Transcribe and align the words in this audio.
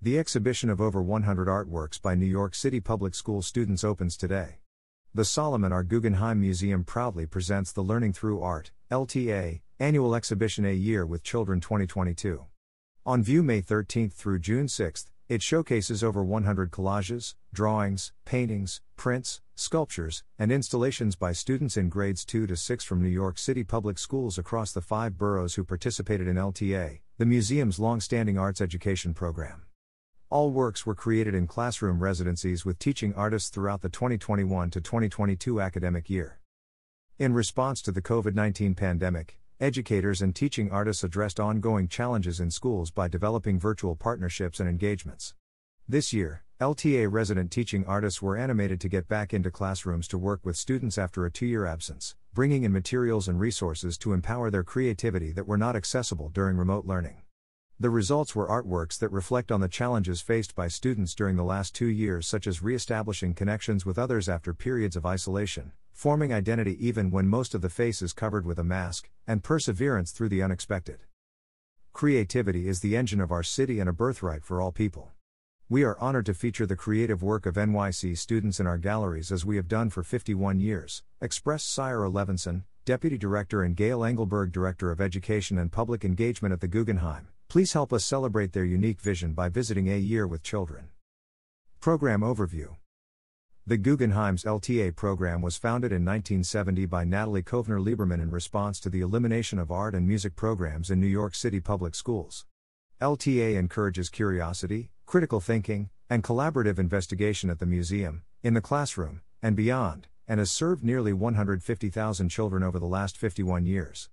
the 0.00 0.16
exhibition 0.16 0.70
of 0.70 0.80
over 0.80 1.02
100 1.02 1.48
artworks 1.48 2.00
by 2.00 2.14
New 2.14 2.24
York 2.24 2.54
City 2.54 2.78
Public 2.78 3.16
School 3.16 3.42
students 3.42 3.82
opens 3.82 4.16
today. 4.16 4.58
The 5.12 5.24
Solomon 5.24 5.72
R. 5.72 5.82
Guggenheim 5.82 6.40
Museum 6.40 6.84
proudly 6.84 7.26
presents 7.26 7.72
the 7.72 7.82
Learning 7.82 8.12
Through 8.12 8.40
Art, 8.40 8.70
LTA, 8.92 9.60
annual 9.80 10.14
exhibition 10.14 10.64
A 10.64 10.72
Year 10.72 11.04
with 11.04 11.24
Children 11.24 11.60
2022. 11.60 12.44
On 13.04 13.24
view 13.24 13.42
May 13.42 13.60
13 13.60 14.08
through 14.10 14.38
June 14.38 14.68
6, 14.68 15.06
it 15.28 15.42
showcases 15.42 16.04
over 16.04 16.22
100 16.22 16.70
collages, 16.70 17.34
drawings, 17.52 18.12
paintings, 18.24 18.80
prints, 18.94 19.40
sculptures, 19.56 20.22
and 20.38 20.52
installations 20.52 21.16
by 21.16 21.32
students 21.32 21.76
in 21.76 21.88
grades 21.88 22.24
2 22.24 22.46
to 22.46 22.54
6 22.54 22.84
from 22.84 23.02
New 23.02 23.08
York 23.08 23.36
City 23.36 23.64
public 23.64 23.98
schools 23.98 24.38
across 24.38 24.70
the 24.70 24.80
five 24.80 25.18
boroughs 25.18 25.56
who 25.56 25.64
participated 25.64 26.28
in 26.28 26.36
LTA, 26.36 27.00
the 27.18 27.26
museum's 27.26 27.80
long-standing 27.80 28.38
arts 28.38 28.60
education 28.60 29.12
program. 29.12 29.64
All 30.30 30.50
works 30.50 30.84
were 30.84 30.94
created 30.94 31.34
in 31.34 31.46
classroom 31.46 32.00
residencies 32.00 32.62
with 32.62 32.78
teaching 32.78 33.14
artists 33.14 33.48
throughout 33.48 33.80
the 33.80 33.88
2021 33.88 34.70
to 34.72 34.80
2022 34.82 35.58
academic 35.58 36.10
year. 36.10 36.38
In 37.18 37.32
response 37.32 37.80
to 37.82 37.92
the 37.92 38.02
COVID 38.02 38.34
19 38.34 38.74
pandemic, 38.74 39.38
educators 39.58 40.20
and 40.20 40.36
teaching 40.36 40.70
artists 40.70 41.02
addressed 41.02 41.40
ongoing 41.40 41.88
challenges 41.88 42.40
in 42.40 42.50
schools 42.50 42.90
by 42.90 43.08
developing 43.08 43.58
virtual 43.58 43.96
partnerships 43.96 44.60
and 44.60 44.68
engagements. 44.68 45.32
This 45.88 46.12
year, 46.12 46.44
LTA 46.60 47.10
resident 47.10 47.50
teaching 47.50 47.86
artists 47.86 48.20
were 48.20 48.36
animated 48.36 48.82
to 48.82 48.88
get 48.90 49.08
back 49.08 49.32
into 49.32 49.50
classrooms 49.50 50.06
to 50.08 50.18
work 50.18 50.44
with 50.44 50.58
students 50.58 50.98
after 50.98 51.24
a 51.24 51.30
two 51.30 51.46
year 51.46 51.64
absence, 51.64 52.16
bringing 52.34 52.64
in 52.64 52.72
materials 52.72 53.28
and 53.28 53.40
resources 53.40 53.96
to 53.96 54.12
empower 54.12 54.50
their 54.50 54.62
creativity 54.62 55.32
that 55.32 55.48
were 55.48 55.56
not 55.56 55.74
accessible 55.74 56.28
during 56.28 56.58
remote 56.58 56.84
learning. 56.84 57.22
The 57.80 57.90
results 57.90 58.34
were 58.34 58.48
artworks 58.48 58.98
that 58.98 59.12
reflect 59.12 59.52
on 59.52 59.60
the 59.60 59.68
challenges 59.68 60.20
faced 60.20 60.56
by 60.56 60.66
students 60.66 61.14
during 61.14 61.36
the 61.36 61.44
last 61.44 61.76
two 61.76 61.86
years, 61.86 62.26
such 62.26 62.48
as 62.48 62.60
re 62.60 62.74
establishing 62.74 63.34
connections 63.34 63.86
with 63.86 64.00
others 64.00 64.28
after 64.28 64.52
periods 64.52 64.96
of 64.96 65.06
isolation, 65.06 65.70
forming 65.92 66.32
identity 66.32 66.76
even 66.84 67.08
when 67.12 67.28
most 67.28 67.54
of 67.54 67.62
the 67.62 67.70
face 67.70 68.02
is 68.02 68.12
covered 68.12 68.44
with 68.44 68.58
a 68.58 68.64
mask, 68.64 69.10
and 69.28 69.44
perseverance 69.44 70.10
through 70.10 70.28
the 70.28 70.42
unexpected. 70.42 71.04
Creativity 71.92 72.66
is 72.66 72.80
the 72.80 72.96
engine 72.96 73.20
of 73.20 73.30
our 73.30 73.44
city 73.44 73.78
and 73.78 73.88
a 73.88 73.92
birthright 73.92 74.42
for 74.42 74.60
all 74.60 74.72
people. 74.72 75.12
We 75.68 75.84
are 75.84 76.00
honored 76.00 76.26
to 76.26 76.34
feature 76.34 76.66
the 76.66 76.74
creative 76.74 77.22
work 77.22 77.46
of 77.46 77.54
NYC 77.54 78.18
students 78.18 78.58
in 78.58 78.66
our 78.66 78.78
galleries 78.78 79.30
as 79.30 79.46
we 79.46 79.54
have 79.54 79.68
done 79.68 79.88
for 79.88 80.02
51 80.02 80.58
years, 80.58 81.04
expressed 81.20 81.72
Sire 81.72 82.08
Levinson, 82.08 82.64
Deputy 82.84 83.18
Director 83.18 83.62
and 83.62 83.76
Gail 83.76 84.02
Engelberg 84.02 84.50
Director 84.50 84.90
of 84.90 85.00
Education 85.00 85.58
and 85.58 85.70
Public 85.70 86.04
Engagement 86.04 86.52
at 86.52 86.60
the 86.60 86.66
Guggenheim. 86.66 87.28
Please 87.48 87.72
help 87.72 87.94
us 87.94 88.04
celebrate 88.04 88.52
their 88.52 88.66
unique 88.66 89.00
vision 89.00 89.32
by 89.32 89.48
visiting 89.48 89.88
A 89.88 89.96
Year 89.96 90.26
with 90.26 90.42
Children. 90.42 90.90
Program 91.80 92.20
Overview 92.20 92.76
the 93.66 93.76
Guggenheim's 93.76 94.44
LTA 94.44 94.96
program 94.96 95.42
was 95.42 95.58
founded 95.58 95.92
in 95.92 96.02
1970 96.02 96.86
by 96.86 97.04
Natalie 97.04 97.42
Kovner 97.42 97.78
Lieberman 97.78 98.22
in 98.22 98.30
response 98.30 98.80
to 98.80 98.88
the 98.88 99.02
elimination 99.02 99.58
of 99.58 99.70
art 99.70 99.94
and 99.94 100.08
music 100.08 100.36
programs 100.36 100.90
in 100.90 101.00
New 101.00 101.06
York 101.06 101.34
City 101.34 101.60
public 101.60 101.94
schools. 101.94 102.46
LTA 103.00 103.56
encourages 103.56 104.08
curiosity, 104.08 104.90
critical 105.04 105.40
thinking, 105.40 105.90
and 106.08 106.24
collaborative 106.24 106.78
investigation 106.78 107.50
at 107.50 107.58
the 107.58 107.66
museum, 107.66 108.22
in 108.42 108.54
the 108.54 108.62
classroom, 108.62 109.20
and 109.42 109.54
beyond, 109.54 110.08
and 110.26 110.38
has 110.38 110.50
served 110.50 110.82
nearly 110.82 111.12
150,000 111.12 112.28
children 112.30 112.62
over 112.62 112.78
the 112.78 112.86
last 112.86 113.18
51 113.18 113.66
years. 113.66 114.08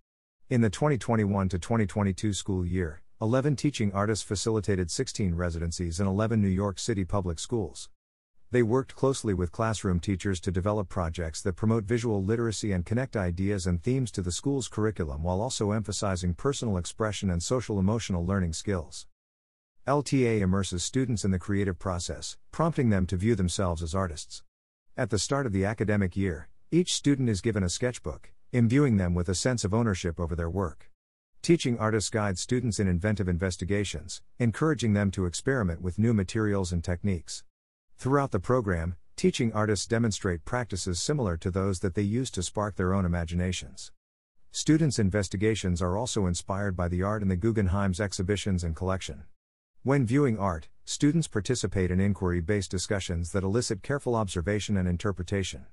In 0.49 0.59
the 0.59 0.70
2021 0.70 1.47
to 1.47 1.59
2022 1.59 2.33
school 2.33 2.66
year, 2.66 3.02
11 3.21 3.55
teaching 3.55 3.94
artists 3.94 4.25
facilitated 4.25 4.91
16 4.91 5.35
residencies 5.35 6.02
in 6.02 6.05
11 6.05 6.41
New 6.41 6.49
York 6.49 6.77
City 6.77 7.05
public 7.05 7.39
schools. 7.39 7.88
They 8.52 8.61
worked 8.61 8.94
closely 8.94 9.33
with 9.33 9.53
classroom 9.53 10.02
teachers 10.02 10.41
to 10.41 10.52
develop 10.52 10.89
projects 10.89 11.41
that 11.43 11.55
promote 11.55 11.86
visual 11.86 12.21
literacy 12.21 12.73
and 12.73 12.86
connect 12.86 13.16
ideas 13.16 13.67
and 13.67 13.81
themes 13.81 14.11
to 14.11 14.21
the 14.21 14.33
school's 14.33 14.67
curriculum 14.67 15.23
while 15.23 15.39
also 15.39 15.71
emphasizing 15.71 16.33
personal 16.33 16.76
expression 16.76 17.30
and 17.30 17.42
social 17.42 17.80
emotional 17.80 18.26
learning 18.26 18.52
skills. 18.52 19.08
LTA 19.87 20.42
immerses 20.42 20.83
students 20.83 21.23
in 21.23 21.32
the 21.32 21.39
creative 21.39 21.80
process, 21.80 22.36
prompting 22.52 22.89
them 22.89 23.05
to 23.05 23.15
view 23.15 23.33
themselves 23.33 23.82
as 23.82 23.95
artists. 23.95 24.43
At 24.97 25.09
the 25.09 25.20
start 25.20 25.45
of 25.45 25.53
the 25.53 25.64
academic 25.64 26.17
year, 26.17 26.49
each 26.70 26.93
student 26.93 27.30
is 27.30 27.39
given 27.39 27.64
a 27.64 27.70
sketchbook, 27.70 28.33
imbuing 28.52 28.97
them 28.97 29.14
with 29.14 29.30
a 29.30 29.36
sense 29.36 29.64
of 29.64 29.73
ownership 29.73 30.20
over 30.20 30.36
their 30.36 30.49
work. 30.49 30.92
Teaching 31.45 31.78
artists 31.78 32.10
guide 32.10 32.39
students 32.39 32.80
in 32.80 32.88
inventive 32.88 33.28
investigations, 33.30 34.23
encouraging 34.39 34.94
them 34.94 35.11
to 35.11 35.28
experiment 35.28 35.80
with 35.80 36.00
new 36.00 36.11
materials 36.11 36.73
and 36.73 36.83
techniques. 36.83 37.44
Throughout 38.00 38.32
the 38.32 38.39
program, 38.39 38.95
teaching 39.16 39.54
artists 39.54 39.86
demonstrate 39.86 40.44
practices 40.44 41.00
similar 41.00 41.38
to 41.38 41.52
those 41.52 41.82
that 41.82 41.94
they 41.94 42.02
use 42.02 42.32
to 42.32 42.42
spark 42.42 42.78
their 42.78 42.95
own 42.95 43.06
imaginations. 43.06 43.92
Students' 44.50 44.98
investigations 44.98 45.83
are 45.83 45.95
also 45.95 46.26
inspired 46.26 46.76
by 46.76 46.88
the 46.88 47.04
art 47.04 47.22
in 47.22 47.28
the 47.28 47.36
Guggenheim's 47.36 48.00
exhibitions 48.00 48.64
and 48.64 48.76
collection. 48.76 49.26
When 49.83 50.04
viewing 50.04 50.39
art, 50.39 50.70
students 50.83 51.27
participate 51.27 51.92
in 51.92 52.00
inquiry 52.00 52.42
based 52.42 52.72
discussions 52.72 53.33
that 53.33 53.44
elicit 53.44 53.83
careful 53.83 54.16
observation 54.16 54.77
and 54.77 54.88
interpretation. 54.88 55.67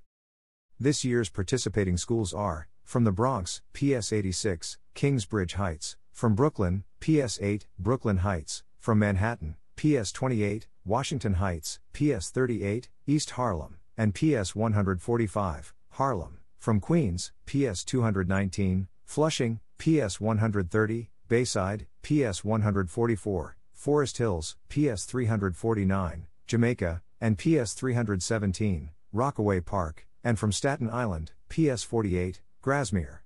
This 0.78 1.02
year's 1.02 1.30
participating 1.30 1.96
schools 1.96 2.34
are 2.34 2.68
from 2.84 3.04
the 3.04 3.12
Bronx, 3.12 3.62
PS 3.72 4.12
86, 4.12 4.78
Kingsbridge 4.94 5.54
Heights, 5.54 5.96
from 6.10 6.34
Brooklyn, 6.34 6.84
PS 7.00 7.38
8, 7.40 7.66
Brooklyn 7.78 8.18
Heights, 8.18 8.62
from 8.78 8.98
Manhattan, 8.98 9.56
PS 9.76 10.12
28, 10.12 10.68
Washington 10.84 11.34
Heights, 11.34 11.80
PS 11.92 12.30
38, 12.30 12.88
East 13.06 13.30
Harlem, 13.30 13.76
and 13.96 14.14
PS 14.14 14.54
145, 14.54 15.74
Harlem, 15.90 16.38
from 16.58 16.80
Queens, 16.80 17.32
PS 17.46 17.84
219, 17.84 18.88
Flushing, 19.04 19.60
PS 19.78 20.20
130, 20.20 21.10
Bayside, 21.28 21.86
PS 22.02 22.44
144, 22.44 23.56
Forest 23.72 24.18
Hills, 24.18 24.56
PS 24.68 25.04
349, 25.04 26.26
Jamaica, 26.46 27.02
and 27.20 27.38
PS 27.38 27.74
317, 27.74 28.90
Rockaway 29.12 29.60
Park, 29.60 30.06
and 30.22 30.38
from 30.38 30.52
Staten 30.52 30.88
Island, 30.90 31.32
PS 31.48 31.82
48, 31.82 32.40
Grasmere. 32.62 33.22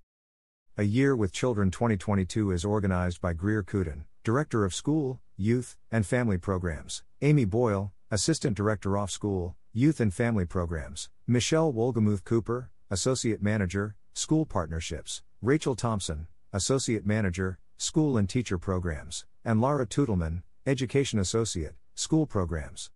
A 0.78 0.84
Year 0.84 1.14
with 1.14 1.30
Children 1.30 1.70
2022 1.70 2.52
is 2.52 2.64
organized 2.64 3.20
by 3.20 3.34
Greer 3.34 3.62
Kuden, 3.62 4.04
Director 4.24 4.64
of 4.64 4.72
School, 4.72 5.20
Youth, 5.36 5.76
and 5.92 6.06
Family 6.06 6.38
Programs, 6.38 7.02
Amy 7.20 7.44
Boyle, 7.44 7.92
Assistant 8.10 8.56
Director 8.56 8.96
of 8.96 9.10
School, 9.10 9.54
Youth 9.74 10.00
and 10.00 10.14
Family 10.14 10.46
Programs, 10.46 11.10
Michelle 11.26 11.70
Wolgamuth 11.70 12.24
Cooper, 12.24 12.70
Associate 12.88 13.42
Manager, 13.42 13.94
School 14.14 14.46
Partnerships, 14.46 15.22
Rachel 15.42 15.74
Thompson, 15.74 16.28
Associate 16.54 17.04
Manager, 17.04 17.58
School 17.76 18.16
and 18.16 18.30
Teacher 18.30 18.56
Programs, 18.56 19.26
and 19.44 19.60
Laura 19.60 19.86
Tutelman, 19.86 20.44
Education 20.64 21.18
Associate, 21.18 21.74
School 21.94 22.24
Programs. 22.24 22.90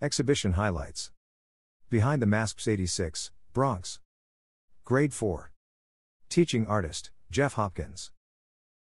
Exhibition 0.00 0.54
Highlights 0.54 1.10
Behind 1.90 2.22
the 2.22 2.26
Masks 2.26 2.66
86, 2.66 3.30
Bronx. 3.52 4.00
Grade 4.86 5.12
4. 5.12 5.49
Teaching 6.30 6.64
Artist, 6.68 7.10
Jeff 7.32 7.54
Hopkins. 7.54 8.12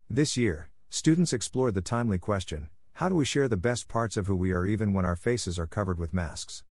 This 0.07 0.37
year, 0.37 0.69
Students 0.91 1.33
explored 1.33 1.73
the 1.73 1.81
timely 1.81 2.19
question 2.19 2.69
how 2.93 3.09
do 3.09 3.15
we 3.15 3.25
share 3.25 3.47
the 3.47 3.57
best 3.57 3.87
parts 3.87 4.17
of 4.17 4.27
who 4.27 4.35
we 4.35 4.51
are 4.51 4.67
even 4.67 4.93
when 4.93 5.03
our 5.03 5.15
faces 5.15 5.57
are 5.57 5.65
covered 5.65 5.97
with 5.97 6.13
masks? 6.13 6.63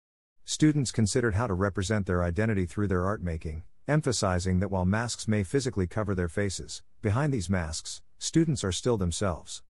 Students 0.45 0.93
considered 0.93 1.35
how 1.35 1.49
to 1.49 1.55
represent 1.55 2.07
their 2.07 2.23
identity 2.23 2.65
through 2.65 2.87
their 2.87 3.05
art 3.05 3.25
making, 3.25 3.65
emphasizing 3.89 4.61
that 4.61 4.71
while 4.71 4.85
masks 4.85 5.27
may 5.27 5.43
physically 5.43 5.89
cover 5.89 6.15
their 6.15 6.29
faces, 6.29 6.85
behind 7.03 7.33
these 7.33 7.51
masks, 7.51 8.01
students 8.19 8.63
are 8.63 8.71
still 8.71 8.97
themselves. 8.97 9.65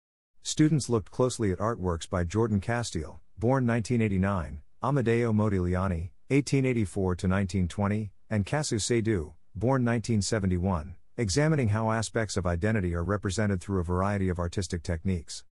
Students 0.42 0.90
looked 0.90 1.12
closely 1.12 1.52
at 1.52 1.60
artworks 1.60 2.10
by 2.10 2.24
Jordan 2.24 2.60
Casteel, 2.60 3.20
born 3.38 3.68
1989, 3.68 4.64
Amedeo 4.82 5.32
Modigliani, 5.32 6.10
1884 6.30 7.04
to 7.04 7.28
1920, 7.28 8.12
and 8.32 8.44
Kasu 8.44 8.80
Seydoux, 8.80 9.34
born 9.58 9.86
1971, 9.86 10.96
examining 11.18 11.70
how 11.70 11.92
aspects 11.92 12.36
of 12.36 12.46
identity 12.46 12.94
are 12.94 13.04
represented 13.04 13.62
through 13.62 13.80
a 13.80 13.86
variety 13.86 14.28
of 14.28 14.38
artistic 14.38 14.84
techniques. 14.84 15.46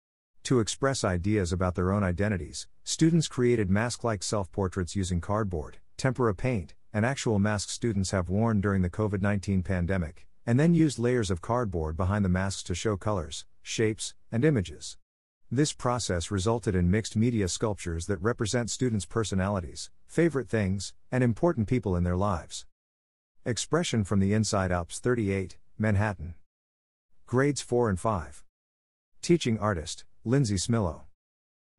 To 0.44 0.60
express 0.60 1.04
ideas 1.04 1.54
about 1.54 1.76
their 1.76 1.92
own 1.92 2.04
identities, 2.04 2.68
students 2.84 3.28
created 3.28 3.70
mask 3.70 4.04
like 4.04 4.24
self 4.24 4.52
portraits 4.52 4.96
using 4.96 5.22
cardboard, 5.22 5.78
tempera 5.98 6.34
paint, 6.34 6.74
and 6.92 7.06
actual 7.06 7.38
masks 7.38 7.74
students 7.74 8.10
have 8.10 8.28
worn 8.28 8.60
during 8.60 8.82
the 8.82 8.90
COVID 8.90 9.22
19 9.22 9.62
pandemic, 9.62 10.26
and 10.48 10.60
then 10.60 10.74
used 10.74 10.98
layers 10.98 11.30
of 11.30 11.44
cardboard 11.44 11.96
behind 11.96 12.26
the 12.26 12.30
masks 12.30 12.64
to 12.64 12.74
show 12.74 12.98
colors, 12.98 13.46
shapes, 13.62 14.16
and 14.32 14.44
images. 14.44 14.98
This 15.52 15.74
process 15.74 16.32
resulted 16.32 16.74
in 16.74 16.90
mixed 16.90 17.16
media 17.16 17.48
sculptures 17.48 18.08
that 18.08 18.22
represent 18.22 18.72
students' 18.72 19.06
personalities, 19.06 19.92
favorite 20.08 20.50
things, 20.50 20.94
and 21.12 21.24
important 21.24 21.68
people 21.68 21.96
in 21.96 22.04
their 22.04 22.18
lives. 22.18 22.66
Expression 23.44 24.04
from 24.04 24.20
the 24.20 24.34
Inside 24.34 24.72
Ups 24.72 25.00
38, 25.00 25.58
Manhattan. 25.80 26.36
Grades 27.26 27.60
4 27.60 27.90
and 27.90 28.00
5. 28.00 28.44
Teaching 29.24 29.58
Artist, 29.58 30.06
Lindsay 30.24 30.58
Smillo. 30.58 31.06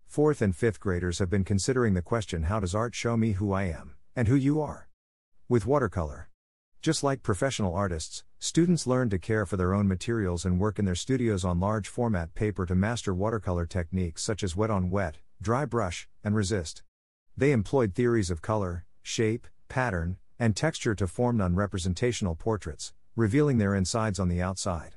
fourth 0.09 0.43
and 0.43 0.56
fifth 0.56 0.81
graders 0.81 1.20
have 1.20 1.31
been 1.31 1.44
considering 1.44 1.94
the 1.94 2.03
question 2.03 2.43
how 2.43 2.59
does 2.59 2.75
art 2.75 2.97
show 2.97 3.17
me 3.17 3.35
who 3.35 3.53
I 3.53 3.67
am, 3.67 3.94
and 4.17 4.26
who 4.26 4.35
you 4.35 4.61
are? 4.61 4.88
With 5.49 5.64
watercolor. 5.64 6.29
Just 6.81 7.05
like 7.05 7.23
professional 7.23 7.76
artists, 7.76 8.25
students 8.41 8.88
learn 8.88 9.08
to 9.11 9.19
care 9.20 9.47
for 9.47 9.56
their 9.56 9.73
own 9.73 9.87
materials 9.87 10.44
and 10.44 10.58
work 10.58 10.81
in 10.81 10.85
their 10.85 10.97
studios 10.97 11.44
on 11.44 11.61
large 11.61 11.87
format 11.87 12.35
paper 12.35 12.67
to 12.67 12.75
master 12.75 13.15
watercolor 13.15 13.67
techniques 13.67 14.25
such 14.25 14.43
as 14.43 14.56
wet 14.56 14.70
on 14.73 14.91
wet, 14.91 15.19
dry 15.41 15.65
brush, 15.65 16.08
and 16.25 16.35
resist. 16.35 16.82
They 17.37 17.53
employed 17.53 17.94
theories 17.94 18.32
of 18.32 18.43
color, 18.43 18.85
shape, 19.00 19.47
pattern, 19.69 20.17
and 20.43 20.56
texture 20.56 20.93
to 20.93 21.06
form 21.06 21.37
non 21.37 21.55
representational 21.55 22.35
portraits, 22.35 22.93
revealing 23.15 23.59
their 23.59 23.77
insides 23.77 24.19
on 24.19 24.29
the 24.29 24.43
outside. 24.43 24.97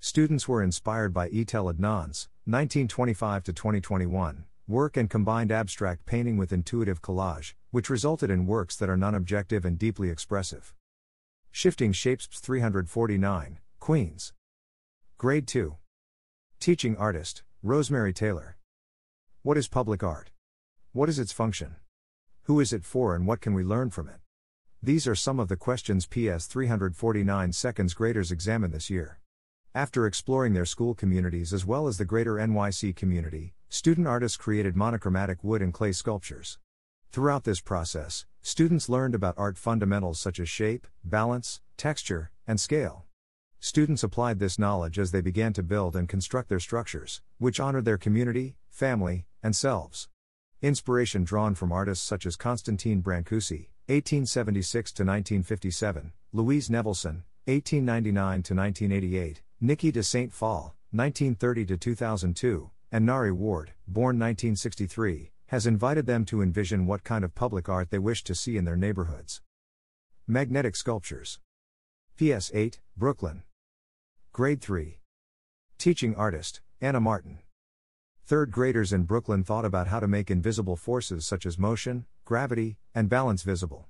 Students 0.00 0.48
were 0.48 0.64
inspired 0.64 1.14
by 1.14 1.28
Etel 1.28 1.72
Adnan's 1.72 2.28
1925 2.44 3.44
2021 3.44 4.46
work 4.66 4.96
and 4.96 5.08
combined 5.08 5.52
abstract 5.52 6.06
painting 6.06 6.36
with 6.36 6.52
intuitive 6.52 7.00
collage, 7.02 7.54
which 7.70 7.88
resulted 7.88 8.30
in 8.30 8.46
works 8.46 8.74
that 8.74 8.90
are 8.90 8.96
non 8.96 9.14
objective 9.14 9.64
and 9.64 9.78
deeply 9.78 10.10
expressive. 10.10 10.74
Shifting 11.52 11.92
Shapes 11.92 12.26
349, 12.26 13.60
Queens. 13.78 14.32
Grade 15.18 15.46
2. 15.46 15.76
Teaching 16.58 16.96
Artist, 16.96 17.44
Rosemary 17.62 18.12
Taylor. 18.12 18.56
What 19.42 19.56
is 19.56 19.68
public 19.68 20.02
art? 20.02 20.30
What 20.92 21.08
is 21.08 21.20
its 21.20 21.30
function? 21.30 21.76
Who 22.44 22.58
is 22.58 22.72
it 22.72 22.84
for 22.84 23.14
and 23.14 23.24
what 23.24 23.40
can 23.40 23.54
we 23.54 23.62
learn 23.62 23.90
from 23.90 24.08
it? 24.08 24.16
These 24.82 25.06
are 25.06 25.14
some 25.14 25.38
of 25.38 25.48
the 25.48 25.58
questions 25.58 26.06
PS 26.06 26.46
349 26.46 27.52
seconds 27.52 27.92
graders 27.92 28.32
examine 28.32 28.70
this 28.70 28.88
year. 28.88 29.20
After 29.74 30.06
exploring 30.06 30.54
their 30.54 30.64
school 30.64 30.94
communities 30.94 31.52
as 31.52 31.66
well 31.66 31.86
as 31.86 31.98
the 31.98 32.06
greater 32.06 32.36
NYC 32.36 32.96
community, 32.96 33.52
student 33.68 34.06
artists 34.06 34.38
created 34.38 34.76
monochromatic 34.76 35.44
wood 35.44 35.60
and 35.60 35.74
clay 35.74 35.92
sculptures. 35.92 36.58
Throughout 37.12 37.44
this 37.44 37.60
process, 37.60 38.24
students 38.40 38.88
learned 38.88 39.14
about 39.14 39.34
art 39.36 39.58
fundamentals 39.58 40.18
such 40.18 40.40
as 40.40 40.48
shape, 40.48 40.86
balance, 41.04 41.60
texture, 41.76 42.30
and 42.46 42.58
scale. 42.58 43.04
Students 43.58 44.02
applied 44.02 44.38
this 44.38 44.58
knowledge 44.58 44.98
as 44.98 45.10
they 45.10 45.20
began 45.20 45.52
to 45.52 45.62
build 45.62 45.94
and 45.94 46.08
construct 46.08 46.48
their 46.48 46.58
structures, 46.58 47.20
which 47.36 47.60
honored 47.60 47.84
their 47.84 47.98
community, 47.98 48.56
family, 48.70 49.26
and 49.42 49.54
selves. 49.54 50.08
Inspiration 50.62 51.22
drawn 51.22 51.54
from 51.54 51.70
artists 51.70 52.06
such 52.06 52.24
as 52.24 52.36
Constantin 52.36 53.02
Brancusi, 53.02 53.68
1876 53.90 54.92
1957, 54.92 56.12
Louise 56.32 56.68
Nevelson, 56.68 57.24
1899 57.46 58.38
1988, 58.38 59.42
Niki 59.60 59.92
de 59.92 60.00
St. 60.00 60.32
Phalle, 60.32 60.76
1930 60.92 61.76
2002, 61.76 62.70
and 62.92 63.04
Nari 63.04 63.32
Ward, 63.32 63.72
born 63.88 64.16
1963, 64.16 65.32
has 65.46 65.66
invited 65.66 66.06
them 66.06 66.24
to 66.24 66.40
envision 66.40 66.86
what 66.86 67.02
kind 67.02 67.24
of 67.24 67.34
public 67.34 67.68
art 67.68 67.90
they 67.90 67.98
wish 67.98 68.22
to 68.22 68.32
see 68.32 68.56
in 68.56 68.64
their 68.64 68.76
neighborhoods. 68.76 69.42
Magnetic 70.24 70.76
Sculptures. 70.76 71.40
PS 72.16 72.52
8, 72.54 72.78
Brooklyn. 72.96 73.42
Grade 74.32 74.60
3. 74.60 75.00
Teaching 75.78 76.14
Artist, 76.14 76.60
Anna 76.80 77.00
Martin. 77.00 77.40
Third 78.24 78.52
graders 78.52 78.92
in 78.92 79.02
Brooklyn 79.02 79.42
thought 79.42 79.64
about 79.64 79.88
how 79.88 79.98
to 79.98 80.06
make 80.06 80.30
invisible 80.30 80.76
forces 80.76 81.26
such 81.26 81.44
as 81.44 81.58
motion, 81.58 82.06
gravity, 82.30 82.76
and 82.94 83.08
balance 83.08 83.42
visible. 83.42 83.88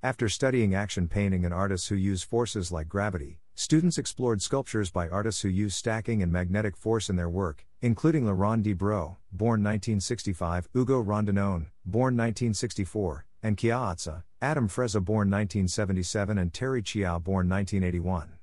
After 0.00 0.28
studying 0.28 0.76
action 0.76 1.08
painting 1.08 1.44
and 1.44 1.52
artists 1.52 1.88
who 1.88 1.96
use 1.96 2.22
forces 2.22 2.70
like 2.70 2.88
gravity, 2.88 3.40
students 3.56 3.98
explored 3.98 4.40
sculptures 4.40 4.92
by 4.92 5.08
artists 5.08 5.42
who 5.42 5.48
use 5.48 5.74
stacking 5.74 6.22
and 6.22 6.30
magnetic 6.30 6.76
force 6.76 7.10
in 7.10 7.16
their 7.16 7.28
work, 7.28 7.66
including 7.82 8.26
Laurent 8.26 8.62
Debroux, 8.62 9.16
born 9.32 9.64
1965, 9.64 10.68
Ugo 10.72 11.02
Rondinone, 11.02 11.66
born 11.84 12.16
1964, 12.16 13.26
and 13.42 13.56
Chiaozza, 13.56 14.22
Adam 14.40 14.68
Frezza, 14.68 15.04
born 15.04 15.28
1977, 15.28 16.38
and 16.38 16.52
Terry 16.52 16.82
Chiao, 16.82 17.18
born 17.18 17.48
1981. 17.48 18.34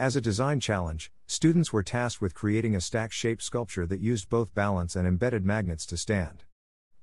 As 0.00 0.16
a 0.16 0.20
design 0.20 0.58
challenge, 0.58 1.12
students 1.28 1.72
were 1.72 1.84
tasked 1.84 2.20
with 2.20 2.34
creating 2.34 2.74
a 2.74 2.80
stack 2.80 3.12
shaped 3.12 3.44
sculpture 3.44 3.86
that 3.86 4.00
used 4.00 4.28
both 4.28 4.52
balance 4.52 4.96
and 4.96 5.06
embedded 5.06 5.46
magnets 5.46 5.86
to 5.86 5.96
stand. 5.96 6.42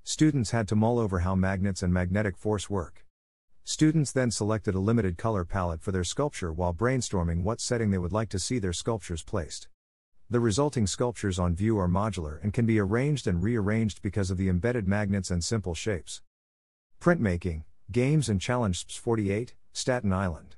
Students 0.08 0.52
had 0.52 0.70
to 0.70 0.76
mull 0.78 1.00
over 1.00 1.20
how 1.20 1.36
magnets 1.36 1.84
and 1.84 1.94
magnetic 1.94 2.38
force 2.38 2.70
work. 2.70 3.06
Students 3.66 4.14
then 4.14 4.32
selected 4.32 4.74
a 4.74 4.80
limited 4.80 5.18
color 5.18 5.44
palette 5.44 5.82
for 5.82 5.92
their 5.92 6.06
sculpture 6.06 6.54
while 6.54 6.74
brainstorming 6.74 7.44
what 7.44 7.60
setting 7.60 7.92
they 7.92 7.98
would 7.98 8.14
like 8.14 8.30
to 8.30 8.40
see 8.40 8.58
their 8.58 8.72
sculptures 8.72 9.22
placed. 9.22 9.68
The 10.30 10.40
resulting 10.40 10.88
sculptures 10.88 11.38
on 11.38 11.56
view 11.56 11.78
are 11.78 11.90
modular 11.90 12.42
and 12.42 12.54
can 12.54 12.66
be 12.66 12.80
arranged 12.80 13.28
and 13.28 13.44
rearranged 13.44 14.02
because 14.02 14.32
of 14.32 14.38
the 14.38 14.48
embedded 14.48 14.88
magnets 14.88 15.30
and 15.30 15.44
simple 15.44 15.76
shapes. 15.76 16.22
Printmaking, 17.02 17.64
Games 17.92 18.30
and 18.30 18.40
Challenge 18.40 18.86
48, 18.86 19.56
Staten 19.74 20.14
Island. 20.14 20.56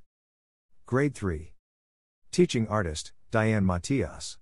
Grade 0.86 1.16
3. 1.16 1.54
Teaching 2.32 2.68
artist, 2.68 3.14
Diane 3.32 3.66
Matias. 3.66 4.38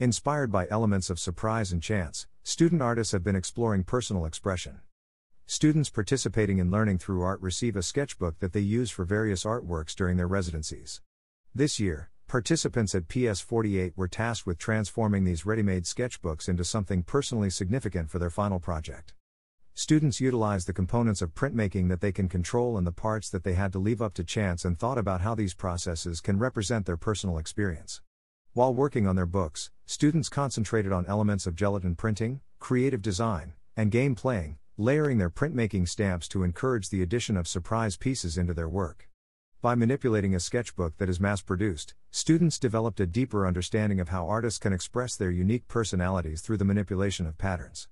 Inspired 0.00 0.50
by 0.50 0.66
elements 0.70 1.10
of 1.10 1.20
surprise 1.20 1.70
and 1.70 1.82
chance, 1.82 2.26
student 2.44 2.82
artists 2.82 3.12
have 3.12 3.22
been 3.22 3.36
exploring 3.36 3.84
personal 3.84 4.26
expression. 4.26 4.80
Students 5.46 5.90
participating 5.90 6.58
in 6.58 6.72
Learning 6.72 6.98
Through 6.98 7.22
Art 7.22 7.40
receive 7.40 7.76
a 7.76 7.82
sketchbook 7.82 8.40
that 8.40 8.52
they 8.52 8.60
use 8.60 8.90
for 8.90 9.04
various 9.04 9.44
artworks 9.44 9.94
during 9.94 10.16
their 10.16 10.26
residencies. 10.26 11.00
This 11.54 11.78
year, 11.78 12.10
participants 12.26 12.96
at 12.96 13.06
PS48 13.06 13.92
were 13.94 14.08
tasked 14.08 14.46
with 14.46 14.58
transforming 14.58 15.22
these 15.22 15.46
ready 15.46 15.62
made 15.62 15.84
sketchbooks 15.84 16.48
into 16.48 16.64
something 16.64 17.04
personally 17.04 17.50
significant 17.50 18.10
for 18.10 18.18
their 18.18 18.30
final 18.30 18.58
project. 18.58 19.14
Students 19.74 20.20
utilized 20.20 20.66
the 20.66 20.72
components 20.72 21.22
of 21.22 21.34
printmaking 21.34 21.88
that 21.90 22.00
they 22.00 22.12
can 22.12 22.28
control 22.28 22.76
and 22.76 22.86
the 22.86 22.92
parts 22.92 23.30
that 23.30 23.44
they 23.44 23.54
had 23.54 23.72
to 23.72 23.78
leave 23.78 24.02
up 24.02 24.14
to 24.14 24.24
chance 24.24 24.64
and 24.64 24.78
thought 24.78 24.98
about 24.98 25.20
how 25.20 25.34
these 25.36 25.54
processes 25.54 26.20
can 26.20 26.38
represent 26.38 26.86
their 26.86 26.96
personal 26.96 27.38
experience. 27.38 28.00
While 28.54 28.74
working 28.74 29.06
on 29.06 29.16
their 29.16 29.24
books, 29.24 29.70
students 29.86 30.28
concentrated 30.28 30.92
on 30.92 31.06
elements 31.06 31.46
of 31.46 31.54
gelatin 31.54 31.96
printing, 31.96 32.42
creative 32.58 33.00
design, 33.00 33.54
and 33.78 33.90
game 33.90 34.14
playing, 34.14 34.58
layering 34.76 35.16
their 35.16 35.30
printmaking 35.30 35.88
stamps 35.88 36.28
to 36.28 36.42
encourage 36.42 36.90
the 36.90 37.00
addition 37.00 37.38
of 37.38 37.48
surprise 37.48 37.96
pieces 37.96 38.36
into 38.36 38.52
their 38.52 38.68
work. 38.68 39.08
By 39.62 39.74
manipulating 39.74 40.34
a 40.34 40.40
sketchbook 40.40 40.98
that 40.98 41.08
is 41.08 41.18
mass 41.18 41.40
produced, 41.40 41.94
students 42.10 42.58
developed 42.58 43.00
a 43.00 43.06
deeper 43.06 43.46
understanding 43.46 44.00
of 44.00 44.10
how 44.10 44.28
artists 44.28 44.58
can 44.58 44.74
express 44.74 45.16
their 45.16 45.30
unique 45.30 45.66
personalities 45.66 46.42
through 46.42 46.58
the 46.58 46.66
manipulation 46.66 47.26
of 47.26 47.38
patterns. 47.38 47.88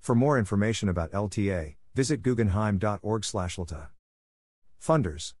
For 0.00 0.16
more 0.16 0.36
information 0.36 0.88
about 0.88 1.12
LTA, 1.12 1.76
visit 1.94 2.22
guggenheim.org/lta. 2.22 3.90
Funders. 4.82 5.34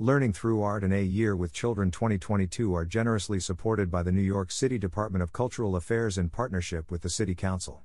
Learning 0.00 0.32
Through 0.32 0.60
Art 0.60 0.82
and 0.82 0.92
A 0.92 1.04
Year 1.04 1.36
with 1.36 1.52
Children 1.52 1.92
2022 1.92 2.74
are 2.74 2.84
generously 2.84 3.38
supported 3.38 3.92
by 3.92 4.02
the 4.02 4.10
New 4.10 4.20
York 4.20 4.50
City 4.50 4.76
Department 4.76 5.22
of 5.22 5.32
Cultural 5.32 5.76
Affairs 5.76 6.18
in 6.18 6.30
partnership 6.30 6.90
with 6.90 7.02
the 7.02 7.08
City 7.08 7.36
Council. 7.36 7.84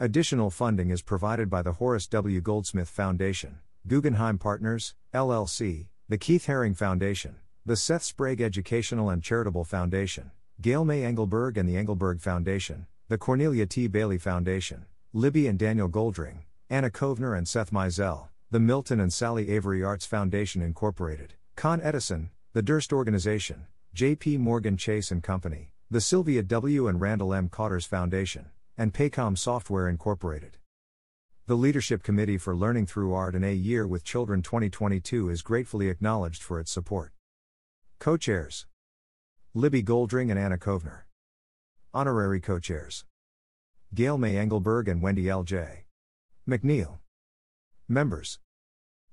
Additional 0.00 0.48
funding 0.48 0.88
is 0.88 1.02
provided 1.02 1.50
by 1.50 1.60
the 1.60 1.74
Horace 1.74 2.06
W. 2.06 2.40
Goldsmith 2.40 2.88
Foundation, 2.88 3.58
Guggenheim 3.86 4.38
Partners, 4.38 4.94
LLC, 5.12 5.88
the 6.08 6.16
Keith 6.16 6.46
Haring 6.46 6.74
Foundation, 6.74 7.36
the 7.66 7.76
Seth 7.76 8.04
Sprague 8.04 8.40
Educational 8.40 9.10
and 9.10 9.22
Charitable 9.22 9.64
Foundation, 9.64 10.30
Gail 10.62 10.86
May 10.86 11.04
Engelberg 11.04 11.58
and 11.58 11.68
the 11.68 11.76
Engelberg 11.76 12.22
Foundation, 12.22 12.86
the 13.08 13.18
Cornelia 13.18 13.66
T. 13.66 13.86
Bailey 13.86 14.16
Foundation, 14.16 14.86
Libby 15.12 15.46
and 15.46 15.58
Daniel 15.58 15.90
Goldring, 15.90 16.44
Anna 16.70 16.88
Kovner 16.88 17.36
and 17.36 17.46
Seth 17.46 17.70
Mizell, 17.70 18.28
the 18.50 18.58
Milton 18.58 18.98
and 18.98 19.12
Sally 19.12 19.50
Avery 19.50 19.84
Arts 19.84 20.06
Foundation 20.06 20.62
Incorporated, 20.62 21.34
Con 21.54 21.82
Edison, 21.82 22.30
the 22.54 22.62
Durst 22.62 22.94
Organization, 22.94 23.66
J.P. 23.92 24.38
Morgan 24.38 24.78
Chase 24.78 25.10
and 25.10 25.22
Company, 25.22 25.70
the 25.90 26.00
Sylvia 26.00 26.42
W. 26.42 26.88
and 26.88 26.98
Randall 26.98 27.34
M. 27.34 27.50
Cotters 27.50 27.84
Foundation, 27.84 28.46
and 28.78 28.94
Paycom 28.94 29.36
Software 29.36 29.86
Incorporated. 29.86 30.56
The 31.46 31.56
Leadership 31.56 32.02
Committee 32.02 32.38
for 32.38 32.56
Learning 32.56 32.86
Through 32.86 33.12
Art 33.12 33.34
and 33.34 33.44
A 33.44 33.52
Year 33.52 33.86
with 33.86 34.02
Children 34.02 34.40
2022 34.40 35.28
is 35.28 35.42
gratefully 35.42 35.90
acknowledged 35.90 36.42
for 36.42 36.58
its 36.58 36.70
support. 36.70 37.12
Co 37.98 38.16
chairs 38.16 38.66
Libby 39.52 39.82
Goldring 39.82 40.30
and 40.30 40.38
Anna 40.38 40.56
Kovner. 40.56 41.00
Honorary 41.92 42.40
co 42.40 42.58
chairs 42.58 43.04
Gail 43.94 44.16
May 44.16 44.38
Engelberg 44.38 44.88
and 44.88 45.02
Wendy 45.02 45.28
L.J. 45.28 45.84
McNeil. 46.48 47.00
Members. 47.90 48.38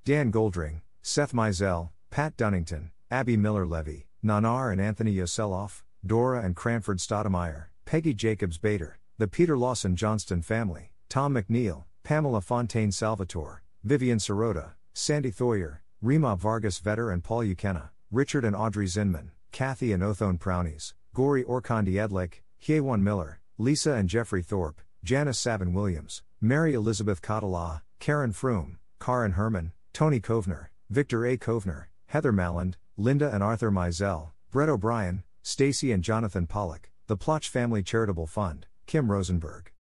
Dan 0.04 0.34
Goldring, 0.34 0.82
Seth 1.02 1.32
Mizell, 1.32 1.92
Pat 2.10 2.36
Dunnington, 2.36 2.92
Abby 3.10 3.38
Miller 3.38 3.66
Levy, 3.66 4.08
Nanar 4.22 4.70
and 4.70 4.82
Anthony 4.82 5.16
Yoseloff, 5.16 5.84
Dora 6.06 6.42
and 6.42 6.58
Cranford 6.58 6.98
Stoudemire, 6.98 7.68
Peggy 7.86 8.14
Jacobs 8.14 8.58
Bader, 8.58 9.00
the 9.18 9.30
Peter 9.30 9.58
Lawson 9.58 9.96
Johnston 9.96 10.42
family, 10.42 10.92
Tom 11.08 11.36
McNeil, 11.36 11.86
Pamela 12.04 12.42
Fontaine 12.42 12.92
Salvatore, 12.92 13.64
Vivian 13.86 14.18
Sirota, 14.18 14.72
Sandy 14.94 15.32
Thoyer, 15.32 15.78
Rima 16.02 16.36
Vargas 16.36 16.82
Vetter 16.82 17.14
and 17.14 17.24
Paul 17.24 17.46
Ukena, 17.46 17.92
Richard 18.12 18.44
and 18.44 18.58
Audrey 18.58 18.88
Zinman, 18.88 19.30
Kathy 19.54 19.94
and 19.94 20.04
Othone 20.04 20.38
Prownies, 20.38 20.94
Gori 21.14 21.46
Orkandi 21.46 21.94
Edlik, 21.94 22.42
Hyewon 22.62 23.02
Miller, 23.02 23.40
Lisa 23.58 23.94
and 23.94 24.10
Jeffrey 24.10 24.44
Thorpe, 24.44 24.82
Janice 25.02 25.40
Savin 25.40 25.74
Williams, 25.74 26.24
Mary 26.42 26.74
Elizabeth 26.74 27.22
Catala, 27.22 27.84
Karen 28.00 28.34
Froome, 28.34 28.78
Karin 29.00 29.34
Herman, 29.34 29.72
Tony 29.94 30.20
Kovner, 30.20 30.68
Victor 30.90 31.26
A. 31.26 31.38
Kovner, 31.38 31.86
Heather 32.08 32.32
Malland, 32.32 32.76
Linda 32.98 33.34
and 33.34 33.44
Arthur 33.44 33.72
Mizell, 33.72 34.32
Brett 34.52 34.70
O'Brien, 34.70 35.24
Stacy 35.42 35.92
and 35.92 36.04
Jonathan 36.04 36.48
Pollock, 36.48 36.92
the 37.08 37.18
Plotch 37.18 37.50
Family 37.50 37.84
Charitable 37.84 38.28
Fund, 38.28 38.68
Kim 38.86 39.12
Rosenberg. 39.12 39.72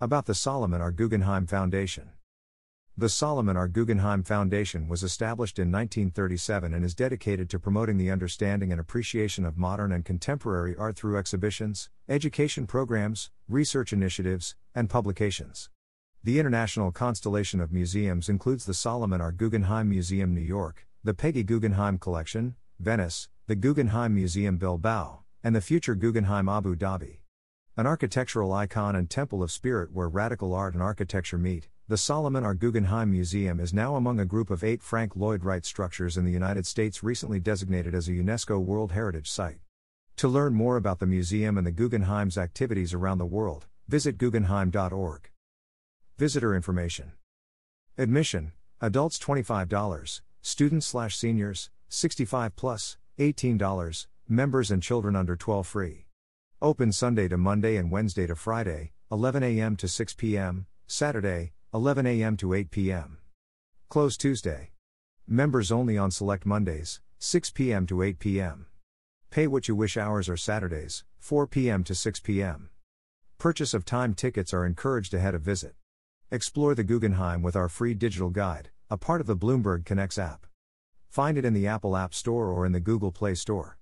About 0.00 0.26
the 0.26 0.34
Solomon 0.34 0.80
R. 0.80 0.92
Guggenheim 0.92 1.46
Foundation. 1.46 2.10
The 2.98 3.08
Solomon 3.08 3.56
R. 3.56 3.68
Guggenheim 3.68 4.22
Foundation 4.22 4.88
was 4.88 5.02
established 5.02 5.58
in 5.58 5.70
1937 5.70 6.72
and 6.72 6.84
is 6.84 6.94
dedicated 6.94 7.50
to 7.50 7.58
promoting 7.58 7.98
the 7.98 8.10
understanding 8.10 8.72
and 8.72 8.80
appreciation 8.80 9.44
of 9.44 9.58
modern 9.58 9.92
and 9.92 10.04
contemporary 10.04 10.74
art 10.76 10.96
through 10.96 11.18
exhibitions, 11.18 11.90
education 12.08 12.66
programs, 12.66 13.30
research 13.48 13.92
initiatives, 13.92 14.56
and 14.74 14.88
publications. 14.88 15.68
The 16.26 16.40
international 16.40 16.90
constellation 16.90 17.60
of 17.60 17.72
museums 17.72 18.28
includes 18.28 18.66
the 18.66 18.74
Solomon 18.74 19.20
R. 19.20 19.30
Guggenheim 19.30 19.88
Museum, 19.88 20.34
New 20.34 20.40
York, 20.40 20.84
the 21.04 21.14
Peggy 21.14 21.44
Guggenheim 21.44 21.98
Collection, 21.98 22.56
Venice, 22.80 23.28
the 23.46 23.54
Guggenheim 23.54 24.12
Museum 24.12 24.56
Bilbao, 24.56 25.22
and 25.44 25.54
the 25.54 25.60
future 25.60 25.94
Guggenheim 25.94 26.48
Abu 26.48 26.74
Dhabi. 26.74 27.18
An 27.76 27.86
architectural 27.86 28.52
icon 28.52 28.96
and 28.96 29.08
temple 29.08 29.40
of 29.40 29.52
spirit 29.52 29.92
where 29.92 30.08
radical 30.08 30.52
art 30.52 30.74
and 30.74 30.82
architecture 30.82 31.38
meet, 31.38 31.68
the 31.86 31.96
Solomon 31.96 32.42
R. 32.42 32.54
Guggenheim 32.54 33.12
Museum 33.12 33.60
is 33.60 33.72
now 33.72 33.94
among 33.94 34.18
a 34.18 34.24
group 34.24 34.50
of 34.50 34.64
eight 34.64 34.82
Frank 34.82 35.14
Lloyd 35.14 35.44
Wright 35.44 35.64
structures 35.64 36.16
in 36.16 36.24
the 36.24 36.32
United 36.32 36.66
States 36.66 37.04
recently 37.04 37.38
designated 37.38 37.94
as 37.94 38.08
a 38.08 38.12
UNESCO 38.14 38.60
World 38.60 38.90
Heritage 38.90 39.30
Site. 39.30 39.60
To 40.16 40.26
learn 40.26 40.54
more 40.54 40.76
about 40.76 40.98
the 40.98 41.06
museum 41.06 41.56
and 41.56 41.64
the 41.64 41.70
Guggenheim's 41.70 42.36
activities 42.36 42.92
around 42.92 43.18
the 43.18 43.26
world, 43.26 43.66
visit 43.86 44.18
guggenheim.org. 44.18 45.30
Visitor 46.18 46.54
information. 46.54 47.12
Admission 47.98 48.52
Adults 48.80 49.18
$25, 49.18 50.22
students 50.40 50.86
slash 50.86 51.14
seniors, 51.14 51.68
65 51.90 52.56
plus, 52.56 52.96
$18, 53.18 54.06
members 54.26 54.70
and 54.70 54.82
children 54.82 55.14
under 55.14 55.36
12 55.36 55.66
free. 55.66 56.06
Open 56.62 56.90
Sunday 56.90 57.28
to 57.28 57.36
Monday 57.36 57.76
and 57.76 57.90
Wednesday 57.90 58.26
to 58.26 58.34
Friday, 58.34 58.92
11 59.12 59.42
a.m. 59.42 59.76
to 59.76 59.86
6 59.86 60.14
p.m., 60.14 60.64
Saturday, 60.86 61.52
11 61.74 62.06
a.m. 62.06 62.38
to 62.38 62.54
8 62.54 62.70
p.m. 62.70 63.18
Close 63.90 64.16
Tuesday. 64.16 64.70
Members 65.28 65.70
only 65.70 65.98
on 65.98 66.10
select 66.10 66.46
Mondays, 66.46 67.02
6 67.18 67.50
p.m. 67.50 67.86
to 67.86 68.02
8 68.02 68.18
p.m. 68.18 68.66
Pay 69.28 69.46
what 69.46 69.68
you 69.68 69.76
wish 69.76 69.98
hours 69.98 70.30
are 70.30 70.36
Saturdays, 70.38 71.04
4 71.18 71.46
p.m. 71.46 71.84
to 71.84 71.94
6 71.94 72.20
p.m. 72.20 72.70
Purchase 73.36 73.74
of 73.74 73.84
time 73.84 74.14
tickets 74.14 74.54
are 74.54 74.64
encouraged 74.64 75.12
ahead 75.12 75.34
of 75.34 75.42
visit. 75.42 75.74
Explore 76.28 76.74
the 76.74 76.82
Guggenheim 76.82 77.40
with 77.40 77.54
our 77.54 77.68
free 77.68 77.94
digital 77.94 78.30
guide, 78.30 78.70
a 78.90 78.96
part 78.96 79.20
of 79.20 79.28
the 79.28 79.36
Bloomberg 79.36 79.84
Connects 79.84 80.18
app. 80.18 80.44
Find 81.08 81.38
it 81.38 81.44
in 81.44 81.52
the 81.52 81.68
Apple 81.68 81.96
App 81.96 82.12
Store 82.12 82.48
or 82.48 82.66
in 82.66 82.72
the 82.72 82.80
Google 82.80 83.12
Play 83.12 83.36
Store. 83.36 83.78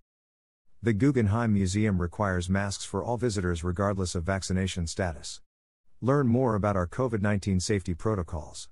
The 0.82 0.92
Guggenheim 0.92 1.54
Museum 1.54 2.02
requires 2.02 2.50
masks 2.50 2.84
for 2.84 3.02
all 3.02 3.16
visitors 3.16 3.64
regardless 3.64 4.14
of 4.14 4.24
vaccination 4.24 4.86
status. 4.86 5.40
Learn 6.02 6.26
more 6.26 6.54
about 6.54 6.76
our 6.76 6.86
COVID 6.86 7.22
19 7.22 7.60
safety 7.60 7.94
protocols. 7.94 8.68